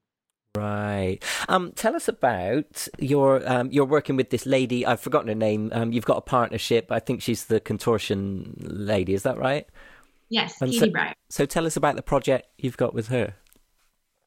[0.57, 1.19] Right.
[1.49, 4.85] Um, tell us about your um, you're working with this lady.
[4.85, 5.71] I've forgotten her name.
[5.73, 6.91] Um, you've got a partnership.
[6.91, 9.15] I think she's the contortion lady.
[9.15, 9.67] Is that right?
[10.29, 11.13] Yes, Katie so, Breyer.
[11.29, 13.35] So tell us about the project you've got with her.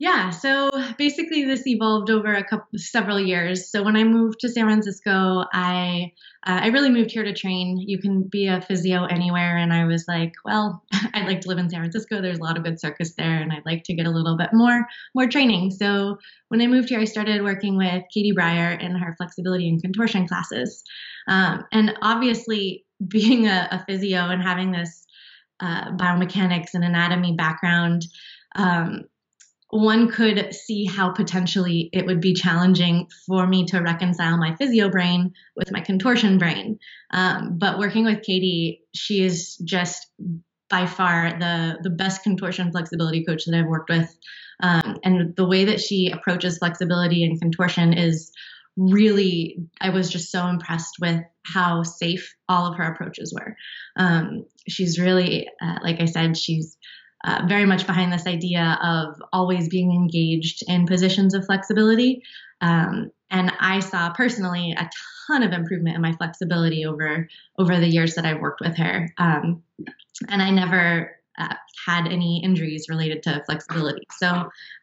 [0.04, 3.72] Yeah, so basically this evolved over a couple several years.
[3.72, 6.12] So when I moved to San Francisco, I
[6.46, 7.78] uh, I really moved here to train.
[7.78, 11.58] You can be a physio anywhere, and I was like, well, I'd like to live
[11.58, 12.22] in San Francisco.
[12.22, 14.50] There's a lot of good circus there, and I'd like to get a little bit
[14.52, 14.86] more
[15.16, 15.72] more training.
[15.72, 16.18] So
[16.50, 20.28] when I moved here, I started working with Katie Breyer in her flexibility and contortion
[20.28, 20.84] classes.
[21.30, 25.06] Um, and obviously, being a, a, physio and having this
[25.62, 28.06] uh, biomechanics and anatomy background.
[28.56, 29.06] Um,
[29.74, 34.88] one could see how potentially it would be challenging for me to reconcile my physio
[34.88, 36.78] brain with my contortion brain.
[37.10, 40.12] Um, but working with Katie, she is just
[40.70, 44.16] by far the the best contortion flexibility coach that I've worked with.
[44.62, 48.32] Um, and the way that she approaches flexibility and contortion is
[48.78, 53.56] really I was just so impressed with how safe all of her approaches were.
[53.96, 56.78] Um, she's really, uh, like I said, she's
[57.24, 62.22] uh, very much behind this idea of always being engaged in positions of flexibility.
[62.62, 64.90] Um, and I saw personally a
[65.28, 69.10] ton of improvement in my flexibility over over the years that I've worked with her.
[69.18, 69.64] Um,
[70.30, 71.56] and I never uh,
[71.86, 74.06] had any injuries related to flexibility.
[74.18, 74.28] So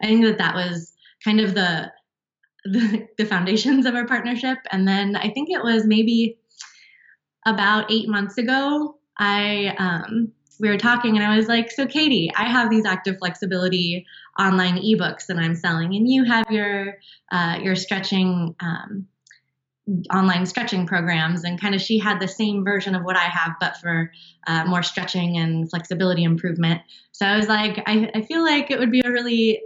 [0.01, 1.91] I think that that was kind of the,
[2.65, 4.57] the, the foundations of our partnership.
[4.71, 6.37] And then I think it was maybe
[7.45, 12.31] about eight months ago, I um, we were talking and I was like, so Katie,
[12.35, 14.05] I have these active flexibility
[14.39, 16.99] online ebooks that I'm selling, and you have your
[17.31, 19.07] uh, your stretching um,
[20.13, 23.53] online stretching programs and kind of she had the same version of what i have
[23.59, 24.11] but for
[24.45, 26.81] uh, more stretching and flexibility improvement.
[27.11, 29.63] So i was like I, I feel like it would be a really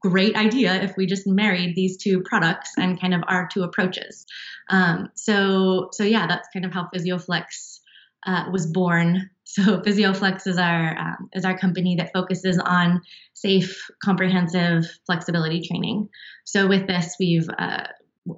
[0.00, 4.24] great idea if we just married these two products and kind of our two approaches.
[4.70, 7.80] Um, so so yeah that's kind of how physioflex
[8.24, 13.00] uh, was born so physioflex is our um, is our company that focuses on
[13.32, 16.08] safe comprehensive flexibility training.
[16.44, 17.84] So with this we've uh,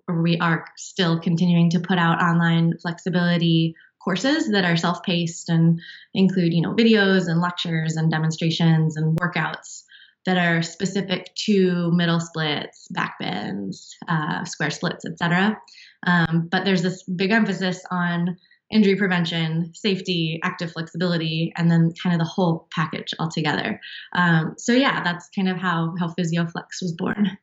[0.07, 5.81] we are still continuing to put out online flexibility courses that are self-paced and
[6.13, 9.85] include you know videos and lectures and demonstrations and workouts
[10.27, 15.59] that are specific to middle splits back bends uh, square splits etc
[16.07, 18.37] um, but there's this big emphasis on
[18.71, 23.81] injury prevention safety active flexibility and then kind of the whole package altogether
[24.15, 27.39] um, so yeah that's kind of how how physioflex was born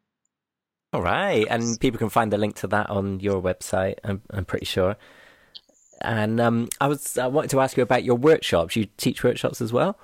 [0.95, 3.95] all right, and people can find the link to that on your website.
[4.05, 4.95] I'm, I'm pretty sure.
[5.99, 8.77] And um, I was I wanted to ask you about your workshops.
[8.77, 9.99] You teach workshops as well.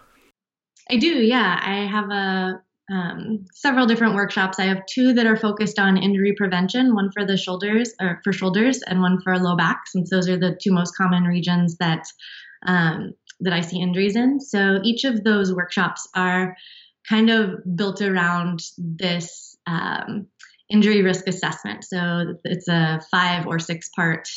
[0.89, 1.07] I do.
[1.07, 4.59] Yeah, I have a um, several different workshops.
[4.59, 6.93] I have two that are focused on injury prevention.
[6.93, 10.37] One for the shoulders, or for shoulders, and one for low back, since those are
[10.37, 12.03] the two most common regions that
[12.65, 14.39] um, that I see injuries in.
[14.39, 16.55] So each of those workshops are
[17.09, 20.27] kind of built around this um,
[20.69, 21.83] injury risk assessment.
[21.83, 24.27] So it's a five or six part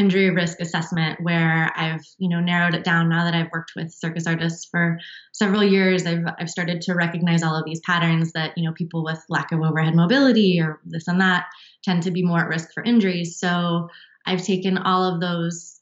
[0.00, 3.92] injury risk assessment where I've you know narrowed it down now that I've worked with
[3.92, 4.98] circus artists for
[5.32, 6.06] several years.
[6.06, 9.52] I've I've started to recognize all of these patterns that you know people with lack
[9.52, 11.44] of overhead mobility or this and that
[11.84, 13.88] tend to be more at risk for injuries so
[14.26, 15.80] I've taken all of those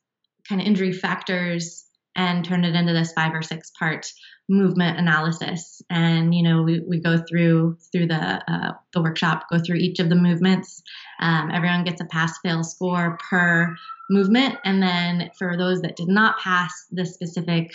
[0.49, 1.85] kind of injury factors
[2.17, 4.11] and turned it into this five or six part
[4.49, 5.83] movement analysis.
[5.91, 9.99] And you know we, we go through through the uh, the workshop go through each
[9.99, 10.83] of the movements.
[11.21, 13.77] Um, everyone gets a pass fail score per
[14.11, 14.57] movement.
[14.65, 17.73] And then for those that did not pass the specific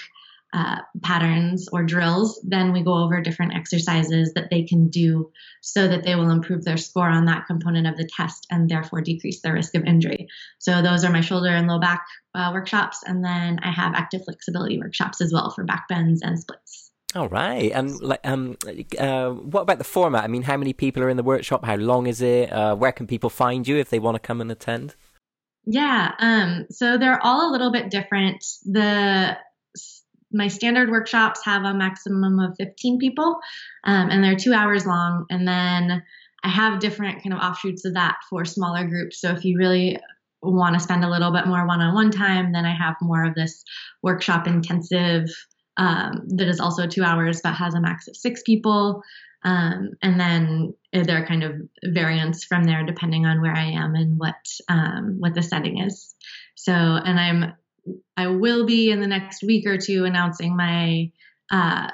[0.53, 5.87] uh, patterns or drills, then we go over different exercises that they can do so
[5.87, 9.41] that they will improve their score on that component of the test and therefore decrease
[9.41, 10.27] their risk of injury.
[10.59, 14.23] So those are my shoulder and low back uh, workshops, and then I have active
[14.25, 16.91] flexibility workshops as well for back bends and splits.
[17.15, 18.57] All right, and like, um,
[18.99, 20.23] uh, what about the format?
[20.23, 21.65] I mean, how many people are in the workshop?
[21.65, 22.51] How long is it?
[22.51, 24.95] Uh, where can people find you if they want to come and attend?
[25.65, 28.43] Yeah, um, so they're all a little bit different.
[28.65, 29.37] The
[30.33, 33.39] my standard workshops have a maximum of 15 people
[33.83, 35.25] um, and they're two hours long.
[35.29, 36.03] And then
[36.45, 39.21] i have different kind of offshoots of that for smaller groups.
[39.21, 39.97] So if you really
[40.41, 43.63] want to spend a little bit more one-on-one time then i have more of this
[44.01, 45.29] workshop intensive
[45.77, 49.01] um, that is also two hours but has a max of six people.
[49.45, 53.95] Um, and then there are kind of variants from there depending on where i am
[53.95, 54.35] and what
[54.69, 56.15] um, what the setting is.
[56.55, 57.53] So and i'm
[58.15, 61.11] I will be in the next week or two announcing my
[61.51, 61.89] uh,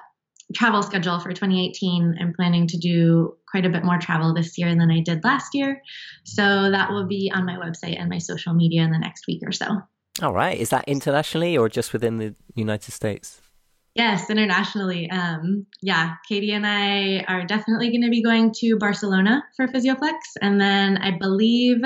[0.53, 2.17] travel schedule for 2018.
[2.19, 5.53] I'm planning to do quite a bit more travel this year than I did last
[5.53, 5.81] year.
[6.23, 9.41] So that will be on my website and my social media in the next week
[9.43, 9.81] or so.
[10.21, 10.57] All right.
[10.57, 13.41] Is that internationally or just within the United States?
[13.95, 15.09] Yes, internationally.
[15.09, 20.13] Um, yeah, Katie and I are definitely going to be going to Barcelona for PhysioFlex.
[20.41, 21.81] And then I believe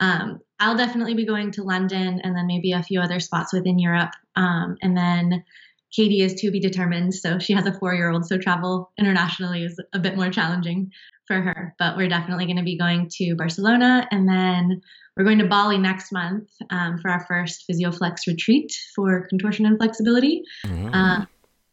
[0.00, 3.78] um, I'll definitely be going to London and then maybe a few other spots within
[3.78, 4.10] Europe.
[4.36, 5.44] Um, and then
[5.92, 7.14] Katie is to be determined.
[7.14, 8.26] So she has a four year old.
[8.26, 10.90] So travel internationally is a bit more challenging
[11.26, 11.74] for her.
[11.78, 14.06] But we're definitely going to be going to Barcelona.
[14.10, 14.82] And then
[15.16, 19.78] we're going to Bali next month um, for our first PhysioFlex retreat for contortion and
[19.78, 20.42] flexibility.
[20.66, 20.94] Mm-hmm.
[20.94, 21.24] Uh,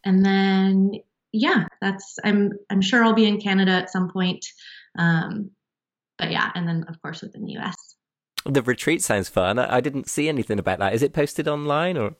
[0.04, 0.92] and then,
[1.32, 4.46] yeah, that's, I'm, I'm sure I'll be in Canada at some point.
[4.98, 5.52] Um,
[6.18, 7.95] but yeah, and then of course within the US.
[8.46, 9.58] The retreat sounds fun.
[9.58, 10.94] I, didn't see anything about that.
[10.94, 12.16] Is it posted online or?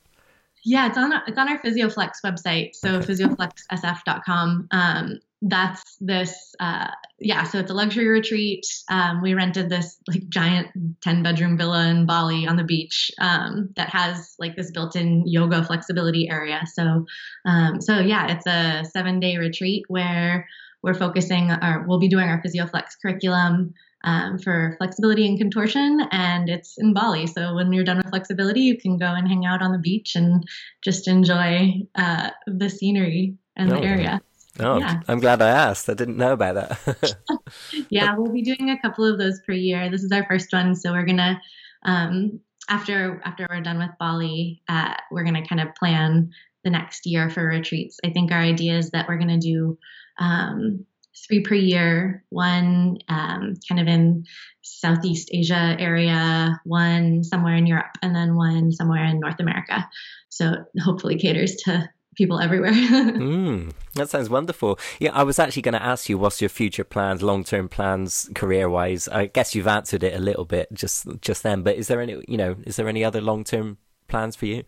[0.64, 3.06] Yeah, it's on it's on our PhysioFlex website, so okay.
[3.06, 4.68] physioflexsf.com.
[4.72, 6.88] Um, that's this, uh,
[7.20, 7.44] yeah.
[7.44, 8.66] So it's a luxury retreat.
[8.90, 10.70] Um, we rented this like giant
[11.02, 15.64] ten bedroom villa in Bali on the beach um, that has like this built-in yoga
[15.64, 16.62] flexibility area.
[16.74, 17.06] So,
[17.46, 20.48] um, so yeah, it's a seven day retreat where
[20.82, 26.48] we're focusing, or we'll be doing our PhysioFlex curriculum um, for flexibility and contortion, and
[26.48, 27.28] it's in Bali.
[27.28, 30.16] So when you're done with flexibility, you can go and hang out on the beach
[30.16, 30.44] and
[30.84, 34.22] just enjoy uh, the scenery and oh, the area.
[34.60, 35.02] Oh, yeah.
[35.08, 35.90] I'm glad I asked.
[35.90, 37.16] I didn't know about that.
[37.90, 39.90] yeah, we'll be doing a couple of those per year.
[39.90, 41.42] This is our first one, so we're gonna
[41.84, 42.40] um,
[42.70, 46.32] after after we're done with Bali, uh, we're gonna kind of plan
[46.64, 47.98] the next year for retreats.
[48.06, 49.78] I think our idea is that we're gonna do
[50.20, 50.86] um,
[51.28, 54.26] three per year, one um, kind of in
[54.62, 59.88] Southeast Asia area, one somewhere in Europe, and then one somewhere in North America.
[60.30, 62.72] So hopefully caters to people everywhere.
[62.74, 64.80] mm, that sounds wonderful.
[65.00, 68.30] Yeah, I was actually going to ask you what's your future plans, long term plans,
[68.34, 69.08] career wise.
[69.08, 72.24] I guess you've answered it a little bit just just then, but is there any
[72.28, 73.78] you know is there any other long term
[74.08, 74.64] plans for you?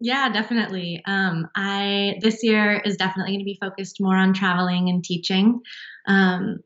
[0.00, 1.02] Yeah, definitely.
[1.06, 5.60] Um, I this year is definitely going to be focused more on traveling and teaching,
[6.06, 6.58] um,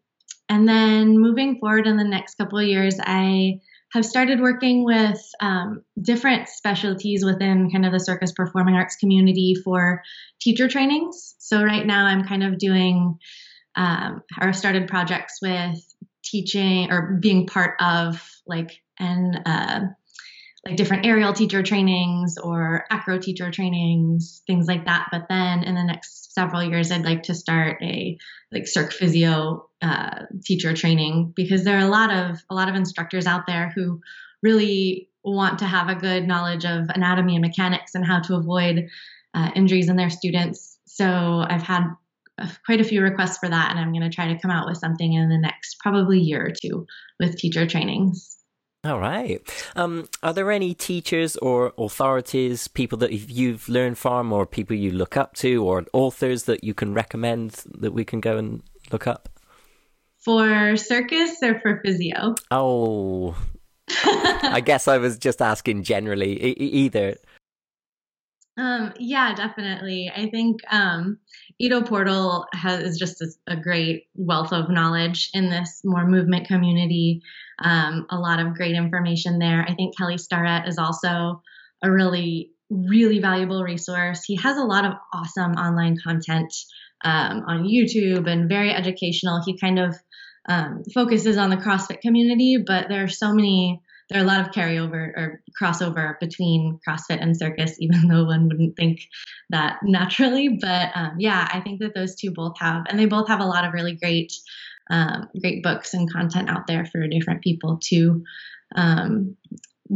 [0.48, 3.60] and then moving forward in the next couple of years, I
[3.92, 9.54] have started working with um, different specialties within kind of the circus performing arts community
[9.64, 10.02] for
[10.40, 11.34] teacher trainings.
[11.38, 13.18] So right now, I'm kind of doing
[13.76, 15.78] um, or started projects with
[16.22, 19.80] teaching or being part of like an uh,
[20.64, 25.08] like different aerial teacher trainings or acro teacher trainings, things like that.
[25.10, 28.16] But then in the next several years, I'd like to start a
[28.52, 32.76] like circ physio uh, teacher training because there are a lot of a lot of
[32.76, 34.00] instructors out there who
[34.42, 38.88] really want to have a good knowledge of anatomy and mechanics and how to avoid
[39.34, 40.78] uh, injuries in their students.
[40.86, 41.06] So
[41.48, 41.88] I've had
[42.66, 44.78] quite a few requests for that, and I'm going to try to come out with
[44.78, 46.86] something in the next probably year or two
[47.18, 48.41] with teacher trainings.
[48.84, 49.40] All right.
[49.76, 54.90] Um, are there any teachers or authorities, people that you've learned from, or people you
[54.90, 59.06] look up to, or authors that you can recommend that we can go and look
[59.06, 59.28] up?
[60.18, 62.34] For circus or for physio?
[62.50, 63.36] Oh,
[64.04, 67.16] I guess I was just asking generally, e- either.
[68.58, 70.12] Um, yeah, definitely.
[70.14, 71.18] I think um,
[71.58, 76.48] Ido Portal has is just a, a, great wealth of knowledge in this more movement
[76.48, 77.22] community.
[77.58, 79.64] Um, a lot of great information there.
[79.66, 81.42] I think Kelly Starrett is also
[81.82, 84.22] a really, really valuable resource.
[84.22, 86.52] He has a lot of awesome online content
[87.04, 89.42] um, on YouTube and very educational.
[89.42, 89.96] He kind of
[90.46, 93.80] um, focuses on the CrossFit community, but there are so many
[94.12, 98.46] there are a lot of carryover or crossover between CrossFit and circus, even though one
[98.48, 99.00] wouldn't think
[99.50, 100.58] that naturally.
[100.60, 103.46] But um, yeah, I think that those two both have, and they both have a
[103.46, 104.32] lot of really great,
[104.90, 108.22] um, great books and content out there for different people to
[108.74, 109.36] um,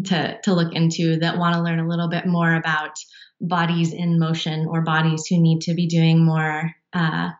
[0.04, 2.98] to to look into that want to learn a little bit more about
[3.40, 6.74] bodies in motion or bodies who need to be doing more.
[6.92, 7.30] Uh,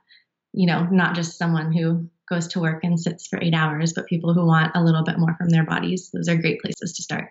[0.53, 4.07] you know, not just someone who goes to work and sits for eight hours, but
[4.07, 6.11] people who want a little bit more from their bodies.
[6.13, 7.31] Those are great places to start.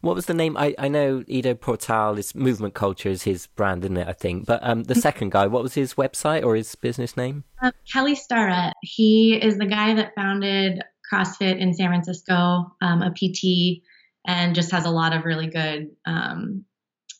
[0.00, 0.56] What was the name?
[0.56, 4.08] I, I know Ido Portal is movement culture is his brand, isn't it?
[4.08, 4.46] I think.
[4.46, 5.00] But um, the mm-hmm.
[5.00, 7.44] second guy, what was his website or his business name?
[7.62, 8.72] Uh, Kelly Starrett.
[8.82, 10.82] He is the guy that founded
[11.12, 13.82] CrossFit in San Francisco, um, a PT,
[14.26, 16.64] and just has a lot of really good um,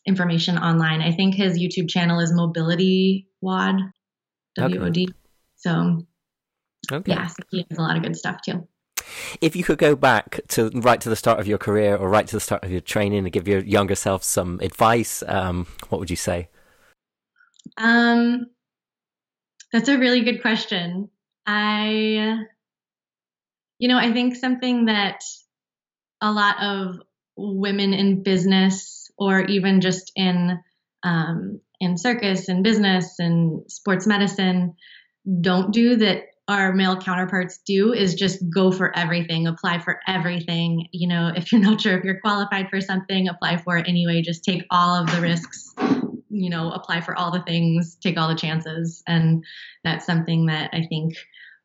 [0.05, 1.01] information online.
[1.01, 3.81] I think his YouTube channel is Mobility WOD,
[4.55, 5.09] W O D.
[5.55, 6.05] So
[6.91, 7.11] Okay.
[7.11, 8.67] Yeah, he has a lot of good stuff too.
[9.41, 12.25] If you could go back to right to the start of your career or right
[12.25, 15.99] to the start of your training and give your younger self some advice, um, what
[15.99, 16.49] would you say?
[17.77, 18.47] Um,
[19.71, 21.09] that's a really good question.
[21.45, 22.37] I,
[23.77, 25.21] you know, I think something that
[26.21, 26.95] a lot of
[27.35, 30.59] women in business or even just in
[31.03, 34.75] um, in circus and business and sports medicine
[35.41, 40.87] don't do that our male counterparts do is just go for everything, apply for everything.
[40.91, 44.21] You know, if you're not sure if you're qualified for something, apply for it anyway.
[44.21, 45.73] Just take all of the risks,
[46.29, 49.01] you know, apply for all the things, take all the chances.
[49.07, 49.43] And
[49.83, 51.15] that's something that I think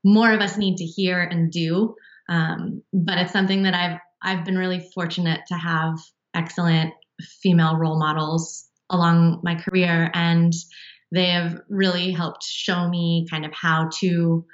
[0.03, 1.95] more of us need to hear and do.
[2.29, 5.99] Um, but it's something that I've I've been really fortunate to have
[6.35, 6.95] excellent
[7.43, 10.53] female role models along my career and
[11.13, 14.45] they have really helped show me kind of how to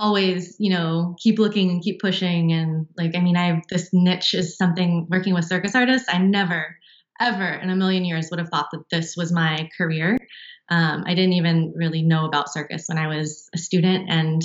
[0.00, 2.52] always, you know, keep looking and keep pushing.
[2.52, 6.08] And like, I mean, I this niche is something working with circus artists.
[6.10, 6.76] I never,
[7.20, 10.18] ever in a million years would have thought that this was my career.
[10.70, 14.08] Um, I didn't even really know about circus when I was a student.
[14.08, 14.42] And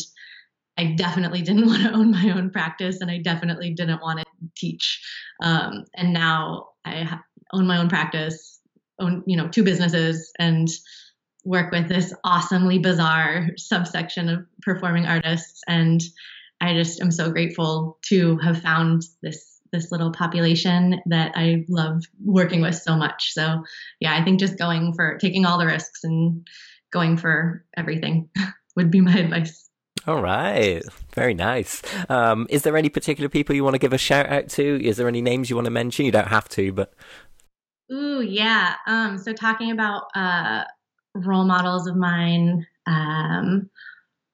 [0.77, 4.25] I definitely didn't want to own my own practice and I definitely didn't want to
[4.57, 5.01] teach.
[5.41, 7.19] Um, and now I
[7.53, 8.59] own my own practice,
[8.99, 10.67] own, you know, two businesses and
[11.45, 15.61] work with this awesomely bizarre subsection of performing artists.
[15.67, 16.01] And
[16.61, 22.01] i just am so grateful to have found this this little population that i love
[22.23, 23.33] working with so much.
[23.33, 23.63] So
[23.99, 26.47] yeah i think just going for taking all the risks and
[26.91, 28.29] going for everything
[28.75, 29.69] would be my advice.
[30.07, 30.83] All right.
[31.13, 31.81] Very nice.
[32.09, 34.85] Um, is there any particular people you want to give a shout out to?
[34.85, 36.05] Is there any names you want to mention?
[36.05, 36.93] You don't have to but
[37.91, 38.75] Ooh, yeah.
[38.87, 40.63] Um, so talking about uh,
[41.15, 42.67] role models of mine.
[42.85, 43.69] Um,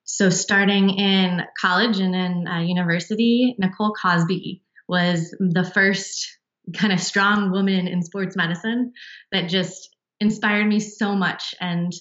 [0.03, 6.37] so starting in college and in uh, university, Nicole Cosby was the first
[6.73, 8.93] kind of strong woman in sports medicine
[9.31, 11.55] that just inspired me so much.
[11.61, 11.91] And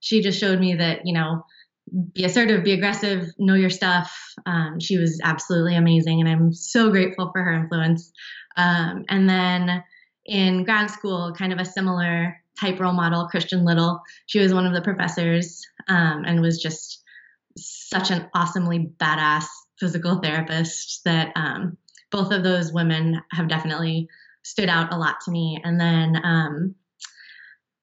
[0.00, 1.44] she just showed me that, you know,
[2.12, 4.16] be assertive, be aggressive, know your stuff.
[4.44, 8.12] Um, she was absolutely amazing, and I'm so grateful for her influence.
[8.56, 9.84] Um, and then
[10.24, 14.00] in grad school, kind of a similar type role model, Christian Little.
[14.26, 17.02] She was one of the professors um, and was just
[17.56, 19.46] such an awesomely badass
[19.78, 21.76] physical therapist that um,
[22.10, 24.08] both of those women have definitely
[24.42, 25.60] stood out a lot to me.
[25.64, 26.74] And then um,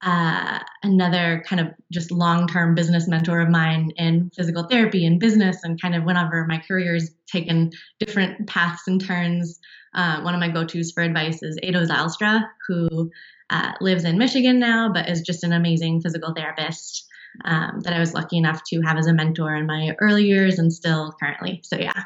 [0.04, 5.18] uh, another kind of just long term business mentor of mine in physical therapy and
[5.18, 9.58] business, and kind of whenever my career's taken different paths and turns.
[9.94, 13.10] Uh, one of my go tos for advice is Ado Zylstra, who
[13.50, 17.06] uh, lives in Michigan now, but is just an amazing physical therapist
[17.44, 20.58] um, that I was lucky enough to have as a mentor in my early years
[20.58, 21.60] and still currently.
[21.64, 22.02] So, yeah.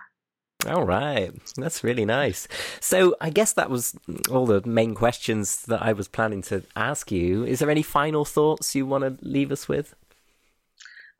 [0.66, 2.48] All right, that's really nice.
[2.80, 3.94] So, I guess that was
[4.28, 7.44] all the main questions that I was planning to ask you.
[7.44, 9.94] Is there any final thoughts you want to leave us with?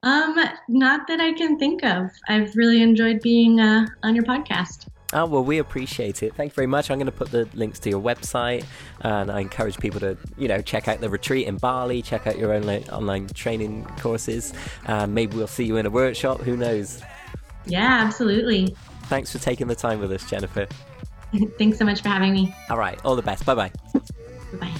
[0.02, 0.36] Um,
[0.68, 2.10] not that I can think of.
[2.28, 4.88] I've really enjoyed being uh, on your podcast.
[5.12, 6.34] Oh, well, we appreciate it.
[6.34, 6.90] Thank you very much.
[6.90, 8.64] I'm going to put the links to your website
[9.00, 12.36] and I encourage people to, you know, check out the retreat in Bali, check out
[12.36, 14.52] your own online training courses.
[14.84, 16.40] and maybe we'll see you in a workshop.
[16.40, 17.02] Who knows?
[17.64, 18.76] Yeah, absolutely.
[19.08, 20.66] Thanks for taking the time with us, Jennifer.
[21.58, 22.54] Thanks so much for having me.
[22.70, 22.98] All right.
[23.04, 23.44] All the best.
[23.44, 23.72] Bye bye.
[24.60, 24.74] Bye.